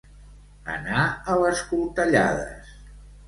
Anar 0.75 1.03
a 1.33 1.37
les 1.43 1.61
coltellades. 1.73 2.73